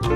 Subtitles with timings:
[0.00, 0.12] Hello，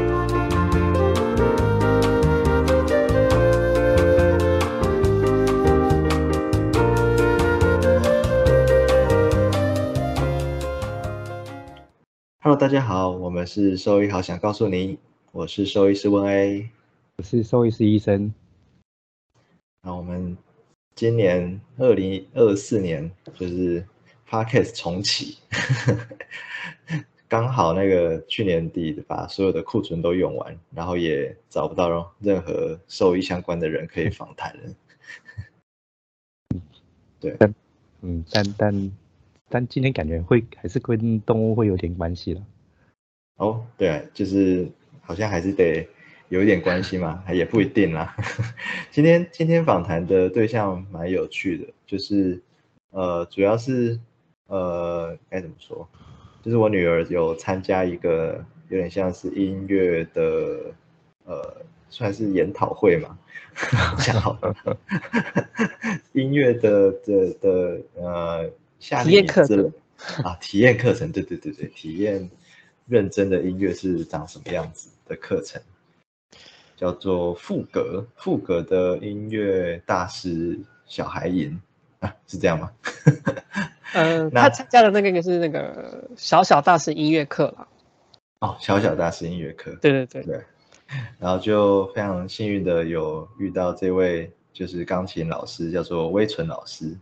[12.56, 14.98] 大家好，我们是兽医好想告诉你，
[15.32, 16.70] 我是兽医师温 A，
[17.16, 18.32] 我是兽医师医生。
[19.82, 20.36] 那我们
[20.94, 23.84] 今年二零二四年就是
[24.30, 25.38] Podcast 重启，
[27.32, 34.62] 刚好那个去年底把所有的库存都用完，然后也找不到任何兽医相关的人可以访谈了。
[37.18, 37.34] 对，
[38.02, 38.92] 嗯，但但。
[39.48, 42.40] 但今天感觉会还是跟动物会有点关系了。
[43.36, 44.66] 哦，对，就是
[45.02, 45.86] 好像还是得
[46.30, 48.16] 有一点关系嘛，也不一定啦。
[48.90, 52.42] 今天今天访谈的对象蛮有趣的，就是
[52.92, 54.00] 呃，主要是
[54.46, 55.86] 呃该怎么说，
[56.42, 60.72] 就是我女儿有参加一个有点像是音乐的
[61.24, 61.56] 呃，
[61.88, 63.16] 算是研讨会嘛，
[64.04, 64.36] 讲好
[66.12, 68.50] 音乐的的的呃。
[68.82, 69.72] 体验课程
[70.24, 72.28] 啊，体验课程，对对对对，体验
[72.88, 75.62] 认真的音乐是长什么样子的课程，
[76.74, 81.60] 叫做赋格，赋格的音乐大师小孩营
[82.00, 82.72] 啊，是这样吗？
[83.94, 87.68] 嗯，他参加的那个应该是那个小小大师音乐课了。
[88.40, 90.44] 哦，小小大师音乐课，对对对对，
[91.18, 96.98] 然后就非常幸运的有遇到这位就是钢琴老师，叫做微纯老师。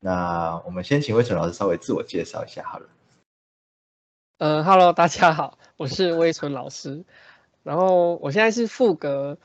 [0.00, 2.86] 那我们先请魏纯老师稍微自我介绍一下好了。
[4.38, 7.04] 呃，Hello，大家好，我是魏纯老师。
[7.64, 9.36] 然后我现在是副格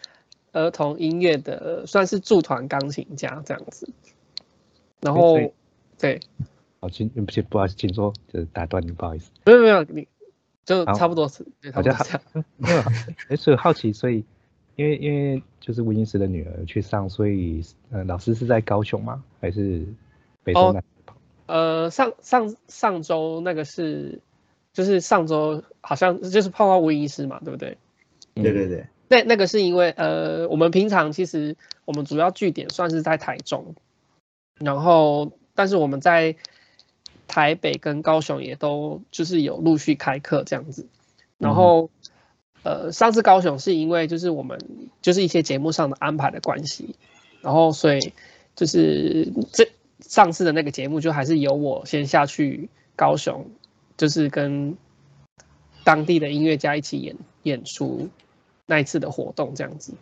[0.52, 3.89] 儿童音乐的，算是驻团钢琴家这样子。
[5.02, 5.39] 然后，
[5.98, 6.20] 对，
[6.84, 9.31] 好，请不起，不好意思，请说，就是打断你，不好意思。
[9.45, 10.06] 没有没有，你
[10.66, 11.95] 就差不多是，好像
[12.58, 12.81] 没有，
[13.30, 14.26] 哎，所以好奇，所以
[14.76, 19.23] 因为因为就是吴英石的女儿去上，所以呃，老师是在高雄吗？
[19.39, 19.86] 还是？
[20.55, 20.83] 哦，
[21.45, 24.20] 呃，上上上周那个是，
[24.73, 27.77] 就是上周好像就是碰到吴医师嘛，对不对？
[28.33, 31.55] 对对对，那那个是因为呃，我们平常其实
[31.86, 33.73] 我们主要据点算是在台中，
[34.60, 36.36] 然后但是我们在
[37.28, 40.88] 台北跟高雄也都就是有陆续开课这样子，
[41.38, 41.89] 然后
[42.64, 44.60] 呃，上次高雄是因为就是我们
[45.02, 46.95] 就是一些节目上的安排的关系，
[47.42, 48.14] 然后所以
[48.56, 49.70] 就是这。
[50.00, 53.45] 上次的那个节目就还是由我先下去高雄，
[53.95, 54.76] 就是跟
[55.86, 58.10] 当地的音乐家一起演演出
[58.66, 59.94] 那一次的活动这样子，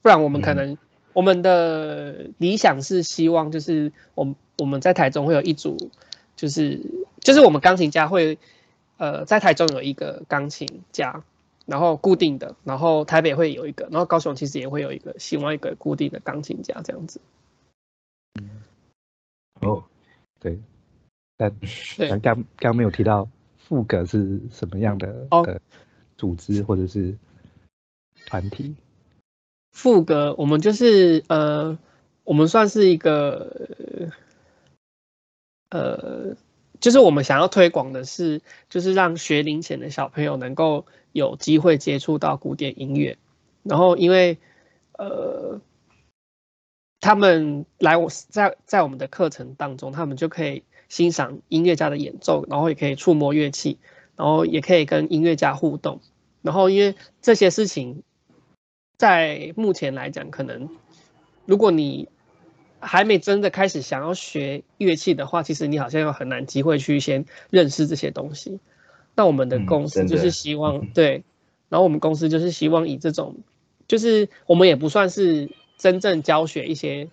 [0.00, 0.78] 不然我们可能
[1.12, 5.76] 我们的理想是希望就是我我们在台中会有一组，
[6.38, 6.80] 就是
[7.18, 8.38] 就是我们钢琴家会
[8.96, 11.24] 呃在台中有一个钢琴家，
[11.66, 17.20] 然后固定的，然后台北会有一个，然后高雄其实也会有一个，希望一个固定的钢琴家这样子。
[19.60, 19.82] 哦，
[20.38, 20.60] 对，
[21.36, 21.52] 但
[22.08, 23.28] 刚刚刚没有提到
[23.58, 25.60] 副歌是什么样的呃
[26.16, 27.18] 组织或者是
[28.26, 28.76] 团体。
[29.72, 31.76] 副歌，我们就是呃，
[32.22, 33.68] 我们算是一个
[33.98, 34.10] 呃，
[35.70, 36.36] 呃
[36.80, 43.18] 就是我们想要推广的是，就是让学龄前的小朋友能够有机会接触到古典音乐，
[43.62, 44.38] 然后因为
[44.98, 45.60] 呃。
[47.00, 53.78] 他们来我在在我们的课程当中，他们就可以欣赏音乐家的演奏，然后也可以触摸乐器，
[54.16, 56.00] 然后也可以跟音乐家互动。
[56.42, 58.02] 然后因为这些事情，
[58.98, 60.68] 在目前来讲，可能
[61.46, 62.08] 如果你
[62.80, 68.60] 还没真的开始想要学乐器的话，其实你好像有很难机会去先认识这些东西。
[69.14, 71.24] 那我们的公司就是希望对，
[71.68, 73.36] 然后我们公司就是希望以这种，
[73.86, 75.50] 就是我们也不算是。
[75.78, 77.08] 真正教学一些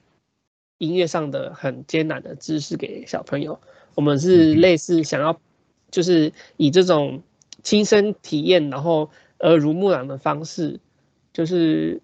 [0.79, 3.61] 音乐上的很艰难的知识给小朋友，
[3.93, 5.39] 我们是类似想要，
[5.91, 7.21] 就是以这种
[7.61, 10.79] 亲身体验，然后耳濡目染的方式，
[11.31, 12.01] 就是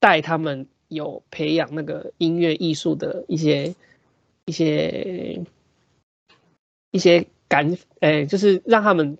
[0.00, 3.74] 带他们有培养那个音乐艺术的一些
[4.44, 5.40] 一些
[6.90, 9.16] 一些感，哎，就是让他们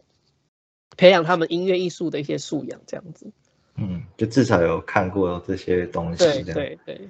[0.97, 3.31] 培养他们音乐艺术的一些素养，这样子。
[3.77, 7.09] 嗯，就至少有看过这些东西，对对对。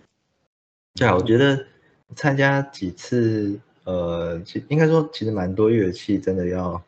[0.95, 1.65] 对啊，我觉得
[2.17, 6.83] 参加几次，呃，其应该说其实蛮多乐器，真的要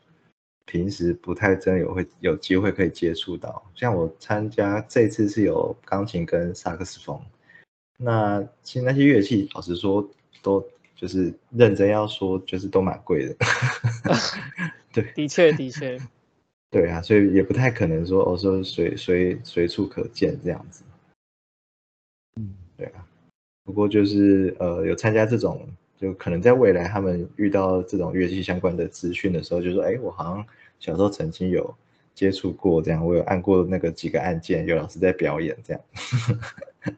[0.65, 3.63] 平时不太真有会有机会可以接触到。
[3.73, 7.19] 像我参加这次是有钢琴跟萨克斯风，
[8.01, 10.09] 那其实那些乐器，老实说，
[10.41, 10.65] 都
[10.95, 13.35] 就是认真要说，就是都蛮贵的。
[14.91, 15.99] 对，的确的确。
[16.71, 20.83] 对啊，所以也不太可能说哦说随随随处可见这样子。
[22.37, 23.05] 嗯，对啊。
[23.63, 25.67] 不过就是呃有参加这种，
[25.97, 30.45] 就可能在未来他们遇到这种乐器相关的资讯的时候，就说哎，我好像
[30.79, 31.75] 小时候曾经有
[32.15, 35.81] 接触过这样，我有按过那个几个按键，有老师在表演这样。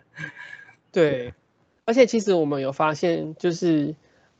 [0.94, 1.34] 对，
[1.84, 3.96] 而且其实我们有发现，就是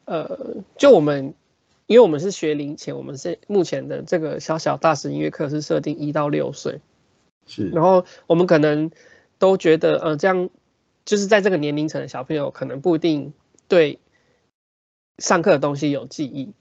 [0.06, 1.34] 呃，就我们。
[1.86, 6.80] 因为我们是学龄前，我们是目前的这个小小大师音乐课是设定一到六岁，
[7.46, 7.70] 是。
[7.70, 8.90] 然后我们可能
[9.38, 10.50] 都觉得，呃，这样
[11.04, 13.34] 就是在这个年龄层的小朋友可能不一定
[13.68, 14.00] 对
[15.18, 16.54] 上课的东西有记忆，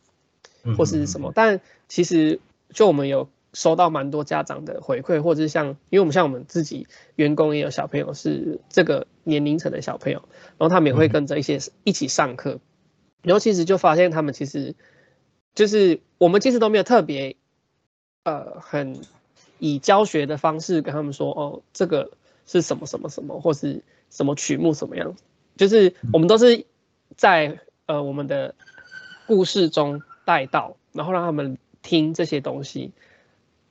[0.76, 1.30] 或是什么。
[1.32, 2.40] 但其实
[2.70, 10.22] 就我们有收到蛮多家长的回馈，或者是像，因为我们像我们自己员工也有小朋友是这个年龄层的小朋友，
[10.58, 12.60] 然后他们也会跟着一些一起上课，
[13.22, 14.74] 然后其实就发现他们其实。
[15.54, 17.36] 就是我们其实都没有特别，
[18.22, 19.02] 呃，很
[19.58, 22.10] 以教学的方式跟他们说，哦，这个
[22.46, 25.14] 是什么什么什么，或是什么曲目什么样。
[25.58, 26.64] 就是我们都是
[27.18, 28.54] 在呃我们的
[29.26, 32.92] 故事中带到，然后让他们听这些东西，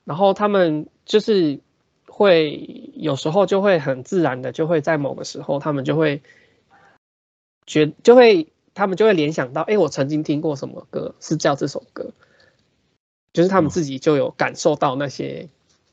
[0.04, 1.60] 然后他们就是
[2.06, 6.22] 会有时候就会很自然的就会在某个时候，他们就会
[7.66, 8.48] 觉就会。
[8.74, 12.14] 他们就会联想到，哎，我曾经听过什么歌是叫这首歌，
[13.34, 15.50] 就是他们自己就有感受到那些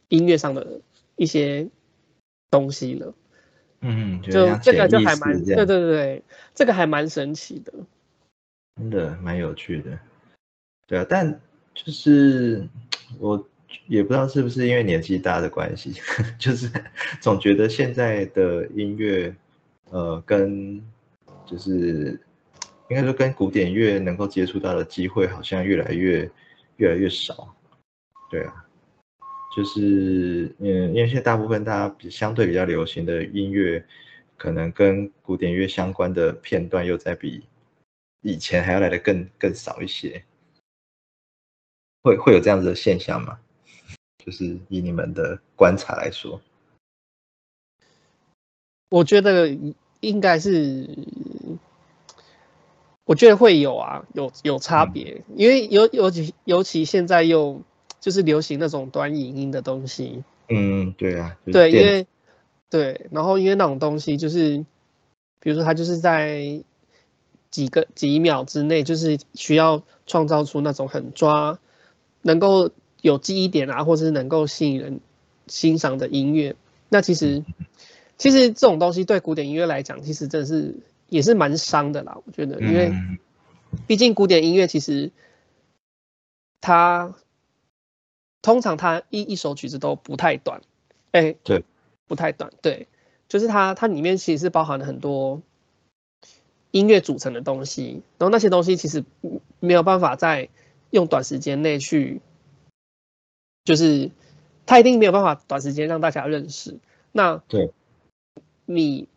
[0.07, 0.79] 音乐上的
[1.17, 1.67] 一些
[2.49, 3.13] 东西了。
[3.81, 4.31] 嗯，就
[4.63, 6.23] 这个就还蛮，对对对，
[6.55, 7.73] 这个还蛮神奇的，
[8.77, 9.99] 真的蛮有趣的。
[10.87, 11.41] 对啊，但
[11.73, 12.65] 就是
[13.19, 13.45] 我
[13.87, 15.93] 也不知道是不是因为年纪大的关系，
[16.39, 16.71] 就是
[17.19, 19.35] 总觉得现在的音乐，
[19.91, 20.81] 呃，跟
[21.45, 22.19] 就是。
[22.91, 26.27] 应该说，跟古典乐能够接触到的机会好像越来越
[26.77, 27.55] 越来越少，
[28.31, 28.65] 对啊，
[29.55, 33.85] 就是嗯，因为现在大部分大家比相对比较流行的音乐，
[34.37, 37.43] 可能跟古典乐相关的片段又在比
[38.23, 40.23] 以前还要来的更更少一些，
[42.01, 43.39] 会会有这样子的现象吗？
[44.29, 46.39] 就是以你们的观察来说，
[48.89, 49.57] 我觉得
[50.01, 50.87] 应该是。
[53.05, 57.63] 我觉得会有啊，有有差别，因为尤尤其尤其现在又
[57.99, 60.23] 就是流行那种短影音的东西。
[60.47, 61.35] 嗯，对啊。
[61.51, 62.05] 对，因为
[62.69, 64.63] 对，然后因为那种东西就是，
[65.39, 66.63] 比如说它就是在
[67.49, 71.57] 几个几秒之内，就是需要创造出那种很抓，
[72.21, 72.69] 能够
[73.01, 74.99] 有记忆点啊，或者是能够吸引人
[75.47, 76.55] 欣赏的音乐。
[76.89, 77.43] 那其实
[78.17, 80.75] 其实这种东西对古典音乐来讲，其实真的是。
[81.11, 82.93] 也是蛮伤的啦，我觉得，因为
[83.87, 85.09] 毕竟古典音乐其实
[86.61, 87.15] 它
[88.43, 90.61] 通常它一一首曲子都不太短，
[91.09, 91.65] 哎，对，
[92.05, 92.87] 不太短，对，
[93.27, 95.41] 就是它它里面其实是包含了很多
[96.69, 99.03] 音乐组成的东西，然后那些东西其实
[99.59, 100.49] 没有办法在
[100.91, 102.21] 用短时间内去，
[103.65, 104.11] 就是
[104.65, 106.77] 他一定没有办法短时间让大家认识，
[107.11, 107.71] 那对，
[108.65, 109.07] 你。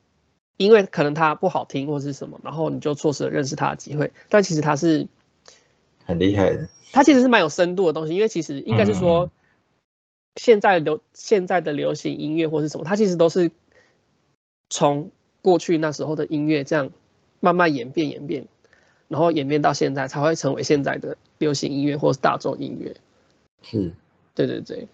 [0.59, 4.13] 因为可能他不好听或是什么，然后你就错失了认识他的机会。
[4.29, 5.09] 但其实他是
[6.05, 8.15] 很厉害的，他其实是蛮有深度的东西。
[8.15, 9.33] 因为其实应该是说，
[10.37, 13.51] 现在流现在的流行音乐或是什么，它其实都是
[14.71, 16.93] 从过去那时候的音乐这样
[17.41, 18.47] 慢慢演变演变，
[19.09, 22.95] 然后演变到现在才会成为现在的流行音乐或是大众音乐。
[23.63, 23.93] 是，
[24.35, 24.87] 对对对。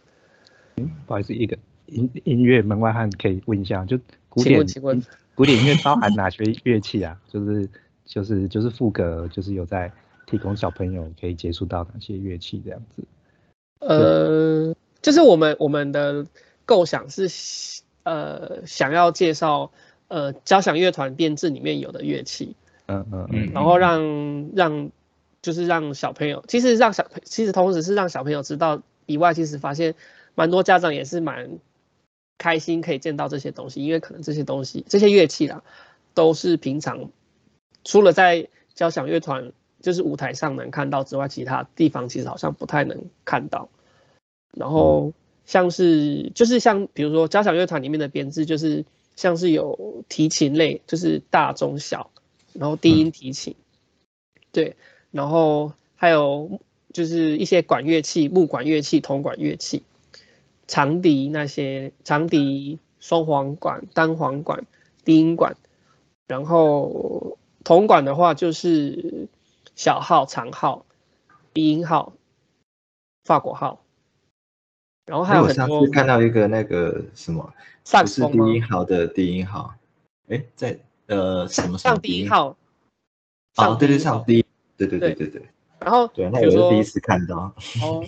[0.76, 5.02] 嗯，不好意思，一个音音乐门外汉可以问一下，就古典，请问。
[5.34, 7.16] 古典音乐包含哪些乐器啊？
[7.30, 7.68] 就是
[8.04, 9.92] 就是就是副歌，就是有在
[10.26, 13.04] 提供小朋友可以接触到哪些乐器这样子。
[13.78, 16.26] 呃，就是我们我们的
[16.64, 17.28] 构想是
[18.02, 19.70] 呃想要介绍
[20.08, 22.56] 呃交响乐团编制里面有的乐器。
[22.86, 23.52] 嗯嗯嗯。
[23.52, 24.90] 然后让让
[25.40, 29.96] 就是让小朋友，其实让小其实同时是让小朋友知道以外，其实发现
[30.36, 31.58] 蛮多家长也是蛮。
[32.40, 35.64] 开心可以见到这些东西，因为可能这些东西、这些乐器啦，
[36.14, 37.10] 都是平常
[37.82, 39.50] 除了在交响乐团
[39.80, 43.68] 就是舞台上能看到之外，其他地方其实好像不太能看到。
[44.56, 45.12] 然后
[45.46, 48.84] 像是就是像比如说交响乐团里面的编制，就是
[49.16, 52.12] 像是有提琴类，就是大中小，
[52.52, 53.56] 然后低音提琴，
[54.52, 54.76] 对，
[55.10, 56.60] 然后还有
[56.92, 59.82] 就是一些管乐器、木管乐器、铜管乐器。
[60.66, 64.66] 长笛那些长笛、双簧管、单簧管、
[65.02, 65.56] 低音管，
[66.26, 69.28] 然后铜管的话就是
[69.74, 70.84] 小号、长号、
[71.54, 72.12] 低音号、
[73.24, 73.82] 法国号，
[75.06, 75.64] 然后还有很多。
[75.64, 77.54] 我上次看到一个那个什么，
[77.90, 79.74] 不是低音号的低音号，
[80.28, 82.54] 哎，在呃什么上低音号？
[83.56, 84.44] 哦，对对，上低，
[84.76, 85.48] 对对对对对。
[85.88, 87.54] 然后对，那我是第一次看到。
[87.82, 88.04] 哦，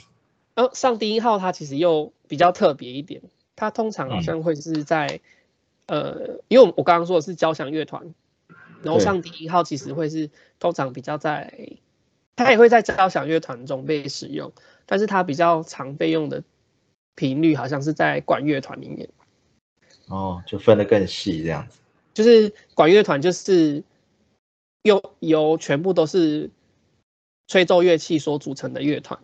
[0.55, 3.23] 然后上低音号它其实又比较特别一点，
[3.57, 5.21] 它通常好像会是在
[5.87, 8.15] 呃，因为我我刚刚说的是交响乐团，
[8.83, 11.55] 然后上低音号其实会是通常比较在。
[12.37, 14.53] 它也会在交响乐团中被使用，
[14.87, 16.43] 但是它比较常被用的
[17.15, 19.09] 频率好像是在管乐团里面。
[20.09, 21.81] 哦，就分得更细这样子。
[22.15, 23.85] 就是管乐团就是
[24.83, 26.49] 由由全部都是
[27.51, 29.19] 吹奏乐器所组成的乐团，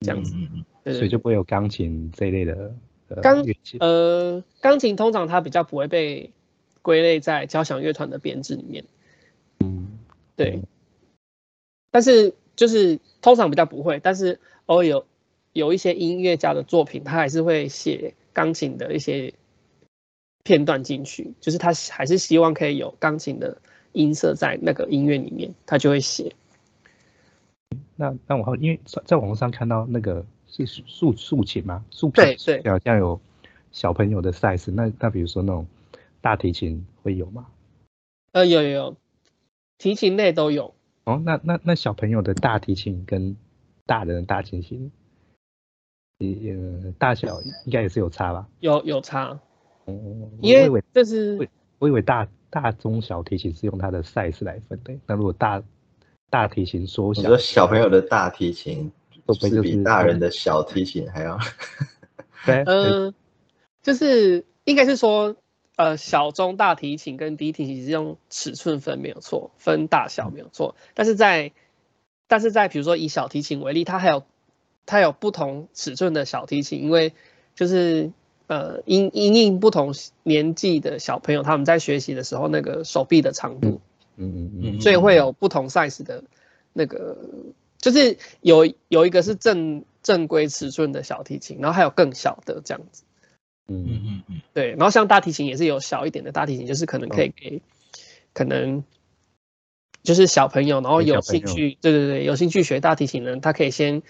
[0.00, 0.34] 这样子。
[0.86, 2.74] 所以就不会有钢琴这一类的
[3.22, 3.44] 钢。
[3.78, 6.32] 呃，钢琴通常它比较不会被
[6.82, 8.84] 归类在交响乐团的编制里面。
[9.60, 10.00] 嗯，
[10.34, 10.62] 对。
[11.92, 15.06] 但是就是通常比较不会，但是偶尔有
[15.52, 19.32] 有一些音乐家的作品，他还是会写钢琴的一些
[20.42, 23.58] 片段进去，就是他还是希望可以有钢琴的
[23.92, 26.34] 音色在那个音乐里面，他就会写。
[27.96, 31.84] 那那我好，因为在网络上看到那个是竖竖琴吗？
[31.90, 33.20] 竖对对，好像有
[33.72, 35.66] 小朋友的 size，那那比如说那种
[36.20, 37.46] 大提琴会有吗？
[38.32, 38.96] 呃，有有有，
[39.78, 40.74] 提琴类都有。
[41.04, 43.36] 哦，那那那小朋友的大提琴跟
[43.86, 44.90] 大人的大提琴，
[46.18, 46.56] 也
[46.98, 48.48] 大小应该也是有差吧？
[48.60, 49.38] 有有差。
[49.84, 54.94] 哦，因为这是我以为大大中小提琴是用它的 size 来分的。
[55.06, 55.62] 那如果大
[56.30, 58.90] 大提琴缩小，你说小朋友的大提琴
[59.26, 61.38] 会不会比大人的小提琴还要？
[62.44, 63.14] 对，嗯，
[63.82, 65.36] 就是应该是说。
[65.76, 70.76] 呃，小中大提琴跟低提琴是用尺寸分没有错，分大小没有错。
[70.94, 71.50] 但是在，
[72.28, 74.22] 但是在比如说以小提琴为例，它还有
[74.86, 77.12] 它有不同尺寸的小提琴，因为
[77.56, 78.12] 就是
[78.46, 83.80] 呃因因应不同年纪的小朋友，他们在学习的时候那个手臂的长度，
[84.16, 86.24] 嗯嗯嗯，所以会有不同 size 的
[86.72, 87.16] 那个，
[87.78, 93.04] 就是有有一个是正正规尺寸的小提琴，然后还有更小的这样子。
[93.68, 93.84] 嗯。
[93.86, 94.40] 嗯嗯嗯。
[94.52, 97.60] 对，然后像大提琴也是有小一点的大提琴，就是可能可以给，
[98.32, 98.84] 可能
[100.02, 104.02] 就是小朋友，然后有兴趣，对对对，有兴趣学大提琴的人，他可以先，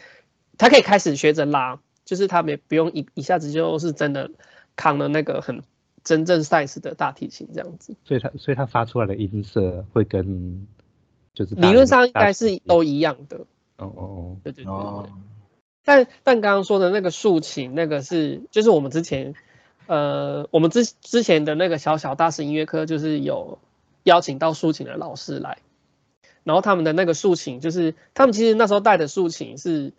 [0.59, 4.31] 他可以开始学着拉，就是他没不用一一下子就是真的
[4.77, 5.63] 扛了那个很
[6.05, 7.97] 真正 size 的大提琴这样子。
[8.05, 10.69] 所以他所以他发出来的音色会跟
[11.33, 13.39] 就是理论上应该是都一样的。
[13.79, 14.73] 哦哦哦，对对对。
[15.87, 19.35] 但但刚刚说的那个竖琴，那个是就是我们之前，
[19.87, 23.59] 呃，我们之之前的那个小小大师音乐课，就是有
[24.05, 25.59] 邀请到竖琴的老师来，
[26.43, 29.93] 然后他们的那个竖琴，就是他们其实那时候带的竖琴是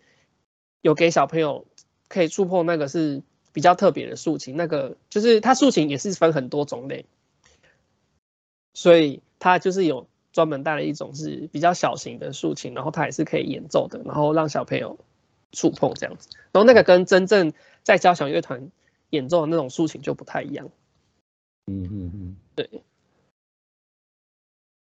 [0.80, 1.66] 有给小朋友
[2.08, 3.22] 可以触碰，那个是
[3.56, 7.06] 比较特别的竖琴，那个就是它竖琴也是分很多种类，
[8.74, 14.98] 所以它就是有专门带了一种是比较小型的竖琴，然后它也是可以演奏的，然后让小朋友。
[15.52, 18.70] 触碰这样子，然后那个跟真正在交响乐团
[19.08, 20.68] 演奏的那种竖琴就不太一样。
[21.66, 22.68] 嗯嗯嗯，对。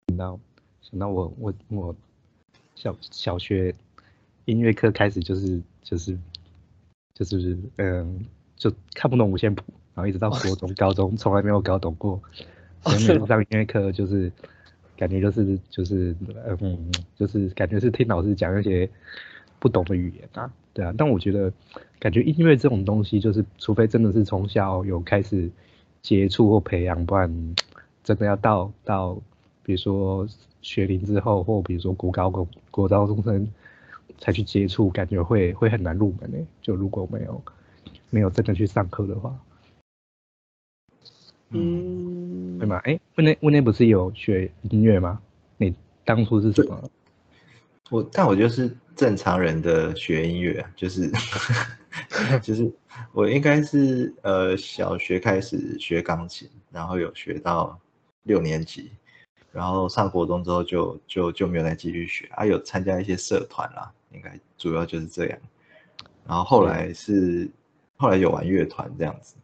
[0.09, 0.41] 想到
[0.81, 1.97] 想到我我我
[2.75, 3.75] 小小学
[4.47, 6.17] 音乐课开始就是就是
[7.12, 8.25] 就是嗯
[8.62, 9.62] 就看不懂五线谱，
[9.95, 12.21] 然后一直到国中高中从来没有搞懂过。
[12.83, 14.31] 所以每次上音乐课就是
[14.97, 16.14] 感觉就是就是
[16.61, 18.88] 嗯就是感觉是听老师讲那些。
[19.59, 21.52] 不懂的语言啊，对啊，但我觉得，
[22.00, 25.49] 感觉音乐这种东西，就是除非真的是从小有开始
[26.00, 27.54] 接触或培养，不然
[28.02, 29.14] 真的要到到，
[29.62, 30.26] 比如说
[30.62, 33.47] 学龄之后，或比如说国高国国高中生
[34.19, 36.45] 才去接触，感觉会会很难入门诶。
[36.61, 37.40] 就如果没有
[38.12, 39.35] 没有真的去上课的话，
[41.49, 42.76] 嗯，对吗？
[42.85, 45.19] 哎，温内温内不是有学音乐吗？
[45.57, 46.90] 你当初是什么？
[47.88, 51.11] 我但我就是正常人的学音乐，就是
[52.42, 52.71] 就是
[53.12, 57.81] 我应该是呃小学开始学钢琴，然后有学到
[58.25, 58.90] 六年级，
[59.52, 62.26] 然后上国中之后就就就没有再继续学。
[62.33, 65.38] 啊，有参加一些社团啦，应该主要就是这样，
[66.26, 67.50] 然后后来是
[68.03, 69.37] 后来有玩乐团这样子，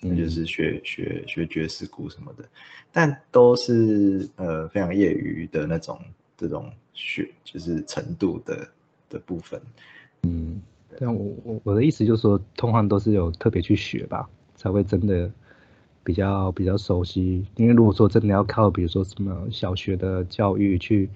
[0.00, 2.44] 那就是学学学爵士鼓什么的，
[2.92, 6.00] 但都是呃非常业余的那种
[6.36, 6.72] 这种。
[6.96, 8.68] 学就是程度的
[9.10, 9.60] 的部分，
[10.22, 10.62] 嗯，
[10.96, 15.28] 但我我我的意思就是说，通常都是有特别去学吧，才会真的
[16.04, 17.44] 比较比较熟悉。
[17.56, 21.10] 因为如果说真的要靠，比如说什么小学的教育去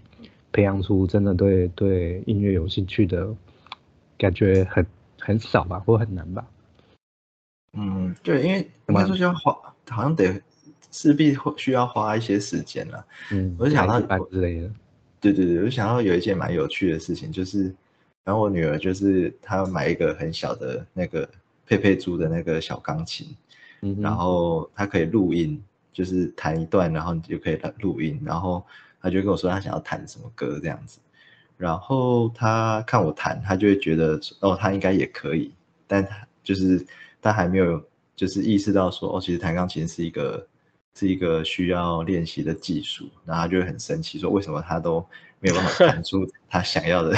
[0.51, 3.33] 培养出真的对对音乐有兴趣的，
[4.19, 4.85] 感觉很
[5.21, 6.45] 很少吧，或很难吧。
[7.79, 9.57] 嗯，对，因为应该说需要花，
[9.89, 10.43] 好像得
[10.91, 13.07] 势必会需要花一些时间了。
[13.31, 14.71] 嗯，我就想到班之类的。
[15.21, 17.75] 对对对，我想到有一件蛮有趣的事情，就是，
[18.25, 21.29] 然后我女儿就是她买一个很小的那个
[21.67, 23.29] 佩佩猪的那个小钢琴，
[23.83, 28.65] 嗯，然后她可以录音，就是弹一段，然后你就可以录音，然后
[29.01, 30.99] 她就跟我说她想要弹什么歌这样子，
[31.57, 35.53] 然后她看我弹，她就会觉得哦，她应该也可以，
[35.87, 36.87] 但她就是
[37.29, 37.83] 他还没有
[38.17, 40.47] 就是意识到说哦，其实弹钢琴是一个
[40.95, 45.05] 是一个需要练习的技术，然后他就很生气说为什么他都
[45.41, 47.15] 没有办法弹出他想要的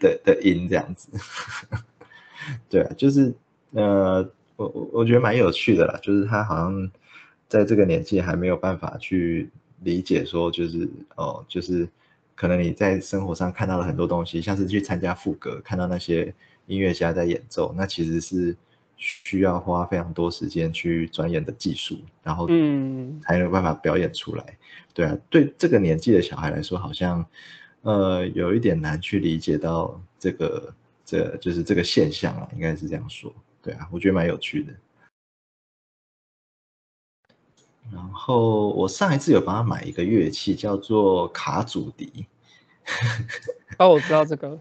[0.00, 1.08] 的的音这样子，
[2.70, 3.34] 对啊，就是
[3.72, 4.22] 呃，
[4.54, 6.90] 我我我觉得蛮有趣的啦，就是他好像
[7.48, 11.86] 在这个年纪还没有办法去理解说，就是哦，就是
[12.34, 16.32] 可能你在生活上看到了很多东西，像是去参加副歌，看到那些
[16.66, 18.56] 音乐家在演奏，那其实是
[18.96, 24.58] 需要花非常多时间去钻研的技术，然后嗯，才有办法表演出来。
[24.94, 27.24] 对啊，对这个年纪的小孩来说，好像
[27.82, 30.74] 呃有一点难去理解到这个
[31.04, 33.34] 这就是这个现象啊，应该是这样说。
[33.62, 34.72] 对啊，我觉得蛮有趣的。
[37.92, 42.26] 然后我上一次有帮他买一个乐器，叫做卡祖笛。
[43.78, 44.58] 哦，我知道这个，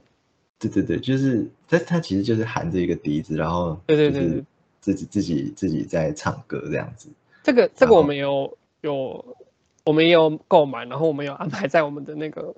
[0.69, 4.43] 对对对，就是它它其实就是含着一个笛子，然后对对对
[4.79, 7.09] 自己自己自己在唱歌这样子。
[7.43, 9.35] 这个这个我们有有
[9.83, 12.55] 我们也有购买，然后我们有安排在我们的那个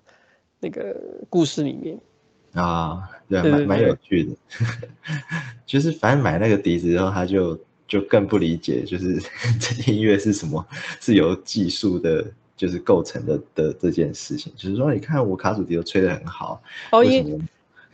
[0.60, 0.96] 那个
[1.30, 1.98] 故事里面。
[2.54, 4.36] 啊，对蛮蛮有趣的。
[5.66, 9.22] 就是反正买那个笛子之后，他就就更不理解，就是
[9.60, 10.66] 这音乐是什么，
[11.00, 14.52] 是由技术的，就是构成的的这件事情。
[14.56, 16.62] 就是说，你看我卡祖笛都吹得很好，
[16.92, 17.48] 哦，因为什么？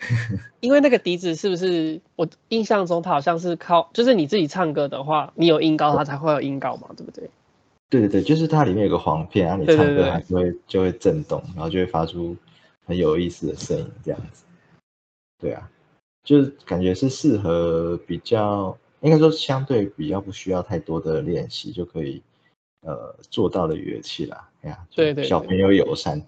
[0.62, 7.30] 因为那个笛子是不是我印象中它好像是靠，就是你自己唱歌的话，你有音高它才会有音高嘛，对不对？
[7.90, 12.36] 对对对，就是它里面有个簧片，然后你唱歌对对对它就会就会震动，然后就会发出
[12.86, 14.44] 很有意思的声音，这样子。
[15.40, 15.70] 对啊，
[16.24, 22.22] 就是感觉是适合比较，应该说相对比较不需要太多的练习就可以
[22.84, 24.50] 呃做到的乐器啦。
[24.62, 26.22] 哎呀，对对对小朋友友善。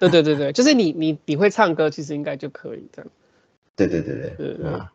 [0.00, 3.10] 对对对对，就是你你你会唱歌，其实应该就可以这样。
[3.76, 4.92] 对对对对对对啊，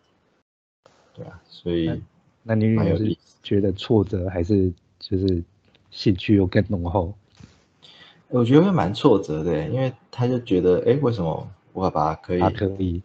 [1.14, 2.02] 对啊，所以
[2.44, 5.42] 那你女儿是蛮有意思觉得挫折，还是就是
[5.90, 7.14] 兴趣又更浓厚？
[8.28, 13.02] 我觉得会蛮挫折的，因为他就觉得，哎，为什么我爸爸可以他可以，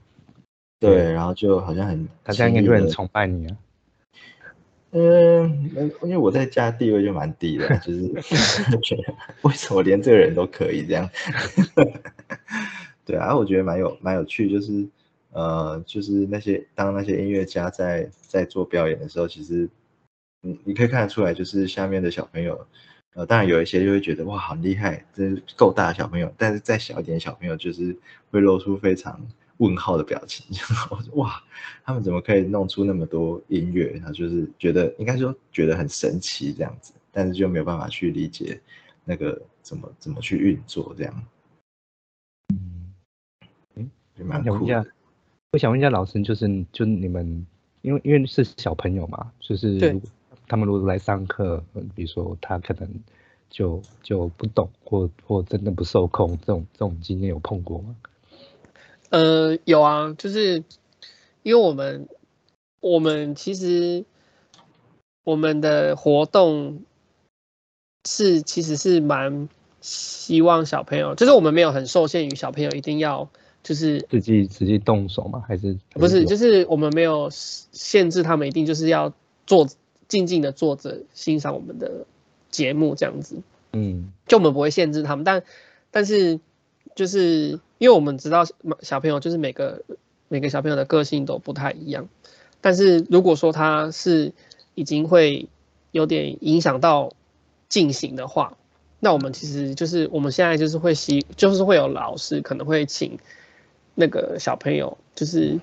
[0.81, 3.57] 对，然后就好像很她这样应该就很崇拜你啊。
[4.91, 8.09] 嗯，那因为我在家地位就蛮低的， 就是
[8.83, 11.09] 觉 得为什么连这个人都可以这样？
[13.05, 14.87] 对啊，我觉得蛮有蛮有趣，就是
[15.33, 19.69] 呃，就是那些当那些音乐家在在做表演的时候，其实
[20.43, 22.67] 嗯，你可以看得出来，就是下面的小朋友，
[23.15, 27.95] 呃，当然有一些就会觉得哇，好厉害，这是够大的小朋友，但是再小一点的小朋友就是
[28.31, 29.21] 会露出非常
[29.59, 30.45] 问号的表情，
[30.91, 31.43] 我说哇，
[31.85, 33.91] 他们怎么可以弄出那么多音乐？
[33.95, 38.61] 然后就是觉得应该说觉得很神奇这样子，但是就没有办法去理解
[39.05, 41.25] 那个怎么怎么去运作这样，
[43.75, 44.95] 嗯，也蛮我想问一下酷的。，
[45.53, 47.47] 我想问一下老师，就是就你们，
[47.83, 50.01] 因为因为是小朋友嘛，就是
[50.47, 52.89] 他们如果来上课，呃比如说他可能
[53.51, 57.97] 就就不懂，或或真的不受控，这种这种经验有碰过吗？
[59.11, 60.65] 呃，有啊，就是
[61.43, 62.09] 因为我们
[62.81, 64.05] 我们其实
[65.25, 66.83] 我们的活动
[68.07, 69.49] 是其实是蛮
[69.81, 73.29] 希望小朋友，就是我们没有很受限于小朋友一定要
[73.63, 75.43] 就是自己自己动手吗？
[75.47, 79.13] 还是不是，就是我们没有限制他们一定就是要
[79.47, 79.69] 坐
[80.07, 82.07] 静静的坐着欣赏我们的
[82.51, 83.41] 节目这样子。
[83.73, 85.43] 嗯就我们不会限制他们，但
[85.91, 86.41] 但是
[86.99, 88.45] 就是因为我们知道
[88.81, 89.85] 小朋友就是每个
[90.27, 92.09] 每个小朋友的个性都不太一样，
[92.61, 94.33] 但是如果说他是
[94.75, 95.49] 已经会
[95.93, 97.13] 有点影响到
[97.69, 98.57] 进行的话，
[98.99, 103.17] 那我们其实就是我们现在就是会希就是会有老师可能会请
[103.95, 105.61] 那个小朋友就是。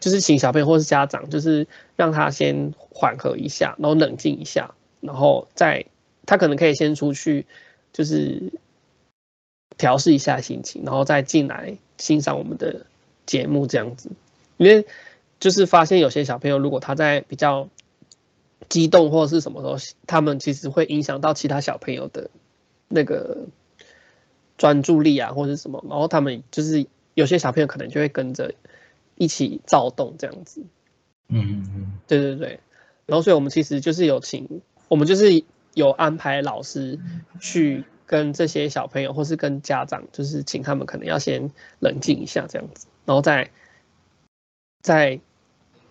[0.00, 5.86] 就是请小朋友或是家长，就是让他先缓和一下，然后冷静一下，然后再
[6.24, 7.46] 他可能可以先出去，
[7.92, 8.52] 就是
[9.78, 12.84] 调试一下心情，然后再进来欣赏我们的
[13.24, 14.10] 节目这样子。
[14.58, 14.86] 因为
[15.40, 17.68] 就是发现有些小朋友，如果他在比较
[18.68, 22.28] 激动或者是什么时候，他们其实会影响到其他小朋友的
[22.88, 23.46] 那个
[24.56, 28.52] 专注力啊，或者是什么，然后他们就是有些小朋友可能就会跟着
[29.14, 30.62] 一起躁动这样子。
[31.28, 32.60] 嗯嗯嗯，对对对，
[33.06, 36.98] 然后所以我们其实就是有请，我们就是有安排老师
[37.38, 43.50] 去跟这些小朋友，或是跟家长，就是请他们可能要先冷静一下这样子，然后再
[44.80, 45.20] 再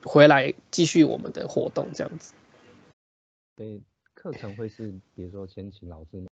[0.04, 2.34] 回来继续我们的活动这样子。
[3.56, 3.84] 所以
[4.16, 6.26] 课程会是，比如说先请老师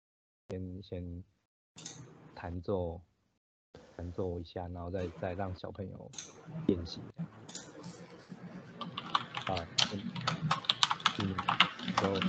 [0.49, 1.23] 先先
[2.33, 2.99] 弹奏
[3.95, 6.11] 弹奏一下，然后再再让小朋友
[6.65, 6.99] 练习。
[9.45, 9.53] 啊，
[9.93, 10.01] 嗯，
[11.19, 11.35] 嗯，
[12.01, 12.19] 然后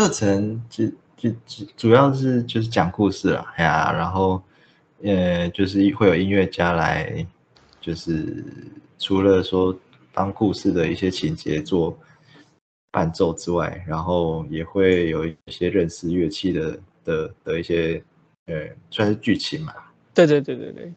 [0.00, 4.42] 课程就就主主要是就是讲故事啦，哎呀，然后
[5.02, 7.26] 呃就是会有音乐家来，
[7.82, 8.42] 就是
[8.98, 9.78] 除了说
[10.10, 11.94] 当故事的一些情节做
[12.90, 18.02] 伴奏之外，然后也会有一些认识乐器的的的一些
[18.46, 18.54] 呃
[18.90, 19.74] 算是剧情嘛，
[20.14, 20.94] 对对对对对，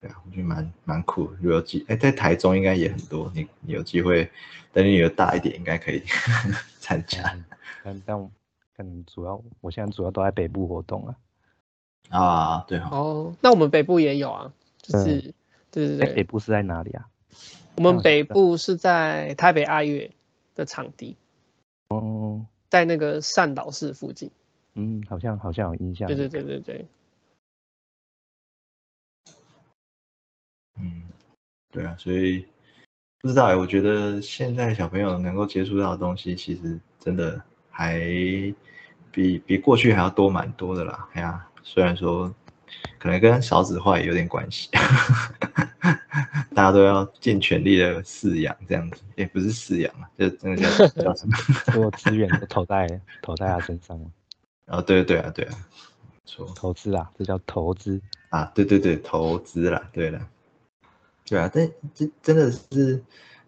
[0.00, 1.22] 对啊，我觉得蛮蛮酷。
[1.40, 3.32] 如果有机，哎，在台中应该也很多。
[3.34, 4.30] 你你有机会，
[4.72, 6.00] 等你女儿大一点，应该可以
[6.90, 7.22] 参加。
[7.34, 7.44] 嗯
[7.82, 8.30] 但但我
[8.76, 11.16] 可能主要我现在主要都在北部活动啊。
[12.10, 15.32] 啊，对哈、哦，那我们北部也有啊，就是
[15.70, 17.08] 对对对，北，部是在哪里啊？
[17.76, 20.10] 我们北部是在台北爱乐
[20.56, 21.16] 的场地，
[21.88, 24.32] 哦，在那个善导寺附近。
[24.74, 26.08] 嗯，好像好像有印象。
[26.08, 26.86] 对对对对对，
[30.78, 31.04] 嗯，
[31.70, 32.46] 对啊，所以
[33.20, 38.00] 不知道哎，我觉得现在小朋友能够接触到的东西，其实真的还
[39.12, 41.06] 比比过去还要多蛮多的啦。
[41.12, 42.32] 哎呀，虽然说
[42.98, 44.70] 可能跟少子化也有点关系，
[46.54, 51.36] 大家都要尽全力的饲养这样子，也不是饲养啊，就真的叫 叫什么？
[51.72, 52.86] 所有资源都投在
[53.20, 54.06] 投在他身上了，
[54.66, 56.46] 哦，对对啊，对啊，没错。
[56.56, 58.00] 投资啊，这叫投资。
[58.30, 60.20] 啊，对对对，投资啦，对了，
[61.30, 63.00] 对啊，但这真的是，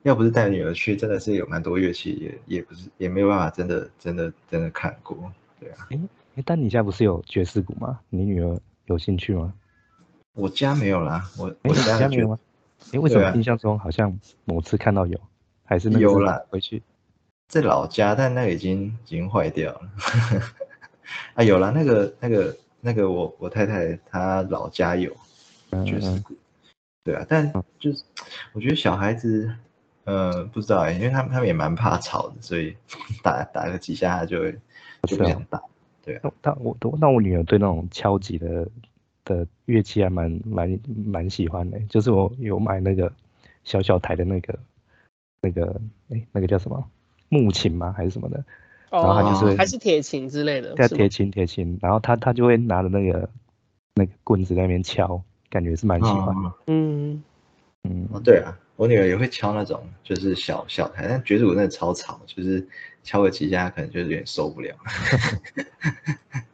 [0.04, 5.18] 要不是带女儿去，真的是有蛮多乐器也也不是也没有办法真的真的真的看过，
[5.58, 5.88] 对啊，
[6.36, 7.98] 哎，但你现在不是有爵士鼓吗？
[8.08, 9.52] 你女儿有兴趣吗？
[10.34, 12.38] 我家没有啦，我我家没有吗？
[12.92, 15.18] 哎，为什么印象中好像某次看到有，
[15.64, 16.82] 还是那个有啦回去
[17.48, 19.90] 在老家，但那个已经已经坏掉了，
[21.34, 25.14] 啊，有啦，那个那个那个我我太太她老家有
[25.84, 26.34] 爵士鼓，
[27.04, 28.04] 对啊，但就是
[28.52, 29.52] 我觉得小孩子。
[30.04, 32.74] 呃，不知道哎，因为他们他们也蛮怕吵的，所以
[33.22, 34.58] 打打个几下他就会
[35.06, 35.62] 就不打。
[36.20, 38.68] 那但我那我女儿对那种敲击的
[39.24, 43.12] 的乐器还蛮蛮蛮喜欢的，就是我有买那个
[43.62, 44.58] 小小台的那个
[45.40, 46.84] 那个哎那个叫什么
[47.28, 48.44] 木琴吗还是什么的？
[48.90, 53.28] 然后他就是会哦还是铁琴之类的，是吗在铁琴铁琴，然后他他就会拿着那个
[53.94, 56.48] 那个棍子在那边敲，感觉是蛮喜欢的。
[56.48, 57.22] 哦嗯，
[57.84, 62.66] 嗯，哦，对啊，我女儿也会敲那种就是小小台，但爵士鼓真的超吵，就是
[63.02, 64.74] 敲个几下可能就有点受不了。